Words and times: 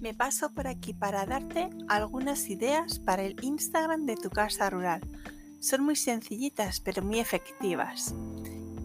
me 0.00 0.14
paso 0.14 0.52
por 0.52 0.66
aquí 0.66 0.94
para 0.94 1.26
darte 1.26 1.70
algunas 1.88 2.48
ideas 2.50 2.98
para 2.98 3.22
el 3.22 3.36
Instagram 3.42 4.06
de 4.06 4.16
tu 4.16 4.30
casa 4.30 4.70
rural. 4.70 5.00
Son 5.60 5.82
muy 5.82 5.96
sencillitas 5.96 6.80
pero 6.80 7.02
muy 7.02 7.18
efectivas. 7.18 8.14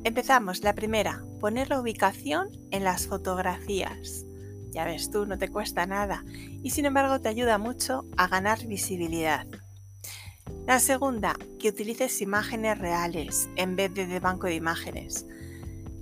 Empezamos. 0.04 0.64
La 0.64 0.74
primera, 0.74 1.24
poner 1.40 1.70
la 1.70 1.80
ubicación 1.80 2.50
en 2.72 2.84
las 2.84 3.08
fotografías. 3.08 4.26
Ya 4.72 4.86
ves 4.86 5.12
tú, 5.12 5.26
no 5.26 5.38
te 5.38 5.50
cuesta 5.50 5.86
nada 5.86 6.26
y 6.64 6.72
sin 6.72 6.86
embargo 6.86 7.22
te 7.22 7.30
ayuda 7.30 7.58
mucho 7.58 8.06
a 8.18 8.28
ganar 8.28 8.66
visibilidad. 8.66 9.46
La 10.66 10.80
segunda, 10.80 11.38
que 11.60 11.70
utilices 11.70 12.22
imágenes 12.22 12.80
reales 12.80 13.50
en 13.56 13.76
vez 13.76 13.94
de 13.94 14.08
de 14.08 14.20
banco 14.20 14.48
de 14.48 14.56
imágenes. 14.56 15.26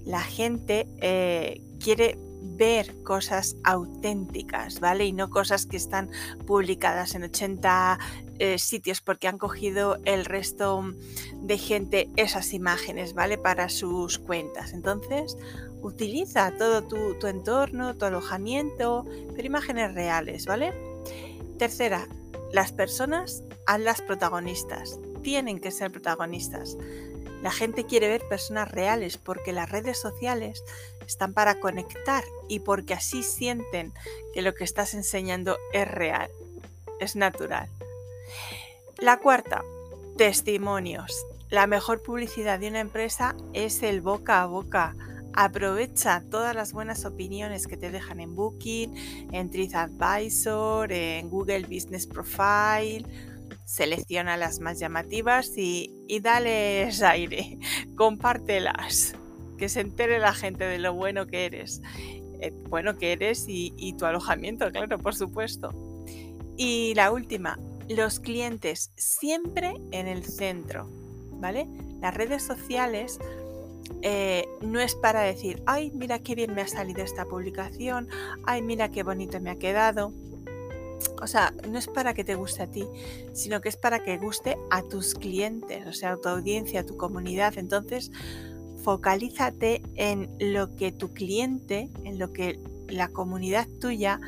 La 0.05 0.21
gente 0.21 0.87
eh, 1.01 1.61
quiere 1.79 2.17
ver 2.41 3.01
cosas 3.03 3.55
auténticas, 3.63 4.79
¿vale? 4.79 5.05
Y 5.05 5.13
no 5.13 5.29
cosas 5.29 5.65
que 5.65 5.77
están 5.77 6.09
publicadas 6.45 7.15
en 7.15 7.23
80 7.23 7.99
eh, 8.39 8.57
sitios 8.57 9.01
porque 9.01 9.27
han 9.27 9.37
cogido 9.37 9.97
el 10.05 10.25
resto 10.25 10.83
de 11.35 11.57
gente 11.57 12.09
esas 12.15 12.53
imágenes, 12.53 13.13
¿vale? 13.13 13.37
Para 13.37 13.69
sus 13.69 14.17
cuentas. 14.17 14.73
Entonces, 14.73 15.37
utiliza 15.81 16.51
todo 16.57 16.83
tu, 16.83 17.27
entorno, 17.27 17.95
tu 17.95 18.05
alojamiento, 18.05 19.05
pero 19.35 19.45
imágenes 19.45 19.93
reales, 19.93 20.45
¿vale? 20.45 20.73
Tercera, 21.57 22.07
las 22.51 22.71
personas 22.71 23.43
a 23.67 23.77
las 23.77 24.01
protagonistas. 24.01 24.99
Tienen 25.21 25.59
que 25.59 25.71
ser 25.71 25.91
protagonistas. 25.91 26.77
La 27.43 27.51
gente 27.51 27.85
quiere 27.85 28.07
ver 28.07 28.27
personas 28.27 28.69
reales 28.71 29.17
porque 29.17 29.51
las 29.51 29.69
redes 29.69 29.99
sociales 29.99 30.63
están 31.11 31.33
para 31.33 31.59
conectar 31.59 32.23
y 32.47 32.59
porque 32.59 32.93
así 32.93 33.21
sienten 33.21 33.93
que 34.33 34.41
lo 34.41 34.55
que 34.55 34.63
estás 34.63 34.93
enseñando 34.93 35.57
es 35.73 35.87
real, 35.87 36.29
es 36.99 37.15
natural. 37.15 37.67
La 38.97 39.17
cuarta, 39.17 39.63
testimonios. 40.17 41.25
La 41.49 41.67
mejor 41.67 42.01
publicidad 42.01 42.59
de 42.59 42.69
una 42.69 42.79
empresa 42.79 43.35
es 43.53 43.83
el 43.83 43.99
boca 43.99 44.41
a 44.41 44.45
boca. 44.45 44.95
Aprovecha 45.33 46.23
todas 46.29 46.55
las 46.55 46.71
buenas 46.71 47.03
opiniones 47.03 47.67
que 47.67 47.77
te 47.77 47.91
dejan 47.91 48.21
en 48.21 48.35
Booking, 48.35 48.95
en 49.33 49.49
TripAdvisor, 49.49 50.91
en 50.91 51.29
Google 51.29 51.63
Business 51.63 52.07
Profile 52.07 53.05
selecciona 53.71 54.35
las 54.35 54.59
más 54.59 54.79
llamativas 54.79 55.57
y, 55.57 55.93
y 56.07 56.19
dales 56.19 57.01
aire, 57.01 57.57
compártelas, 57.95 59.15
que 59.61 59.69
se 59.69 59.81
entere 59.81 60.17
la 60.17 60.33
gente 60.33 60.63
de 60.63 60.79
lo 60.79 60.91
bueno 60.95 61.27
que 61.27 61.45
eres, 61.45 61.83
eh, 62.39 62.51
bueno 62.67 62.97
que 62.97 63.11
eres 63.11 63.45
y, 63.47 63.93
tu 63.93 64.05
alojamiento, 64.05 64.71
claro, 64.71 64.97
por 64.97 65.13
supuesto. 65.13 65.69
Y 66.57 66.95
la 66.95 67.11
última, 67.11 67.59
los 67.87 68.19
clientes 68.19 68.91
siempre 68.97 69.75
en 69.91 70.07
el 70.07 70.23
centro, 70.23 70.89
¿vale? 71.33 71.67
Las 72.01 72.11
redes 72.15 72.41
sociales 72.41 73.19
eh, 74.01 74.47
no 74.61 74.79
es 74.79 74.95
para 74.95 75.21
decir, 75.21 75.61
ay, 75.67 75.91
mira 75.93 76.17
qué 76.17 76.33
bien 76.33 76.55
me 76.55 76.63
ha 76.63 76.67
salido 76.67 77.03
esta 77.03 77.25
publicación, 77.25 78.09
ay, 78.47 78.63
mira 78.63 78.89
qué 78.89 79.03
bonito 79.03 79.39
me 79.39 79.51
ha 79.51 79.59
quedado. 79.59 80.11
O 81.21 81.27
sea, 81.27 81.53
no 81.69 81.77
es 81.77 81.87
para 81.87 82.15
que 82.15 82.23
te 82.23 82.33
guste 82.33 82.63
a 82.63 82.67
ti, 82.67 82.87
sino 83.33 83.61
que 83.61 83.69
es 83.69 83.77
para 83.77 84.03
que 84.03 84.17
guste 84.17 84.57
a 84.71 84.81
tus 84.81 85.13
clientes, 85.13 85.85
o 85.85 85.93
sea, 85.93 86.13
a 86.13 86.17
tu 86.17 86.29
audiencia, 86.29 86.79
a 86.79 86.83
tu 86.83 86.97
comunidad. 86.97 87.59
Entonces, 87.59 88.11
focalízate 88.83 89.81
en 89.95 90.29
lo 90.39 90.75
que 90.75 90.91
tu 90.91 91.13
cliente, 91.13 91.89
en 92.03 92.19
lo 92.19 92.31
que 92.33 92.59
la 92.89 93.07
comunidad 93.07 93.67
tuya 93.79 94.19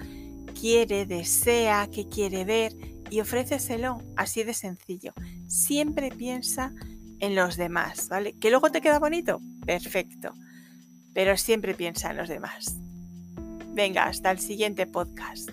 quiere, 0.59 1.05
desea, 1.05 1.87
que 1.91 2.08
quiere 2.08 2.45
ver 2.45 2.73
y 3.09 3.19
ofréceselo 3.19 4.02
así 4.15 4.43
de 4.43 4.53
sencillo. 4.53 5.13
Siempre 5.47 6.09
piensa 6.09 6.73
en 7.19 7.36
los 7.36 7.58
demás, 7.58 8.09
¿vale? 8.09 8.33
¿Que 8.33 8.49
luego 8.49 8.71
te 8.71 8.81
queda 8.81 8.99
bonito? 8.99 9.39
Perfecto. 9.65 10.33
Pero 11.13 11.37
siempre 11.37 11.73
piensa 11.73 12.11
en 12.11 12.17
los 12.17 12.30
demás. 12.30 12.75
Venga, 13.73 14.05
hasta 14.05 14.31
el 14.31 14.39
siguiente 14.39 14.86
podcast. 14.87 15.49